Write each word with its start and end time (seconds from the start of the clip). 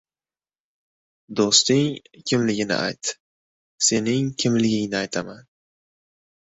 •Do‘sting 1.39 1.85
kimligini 2.31 2.75
ayt— 2.87 3.03
sening 3.87 4.25
kimligingni 4.43 4.97
aytaman. 5.03 5.41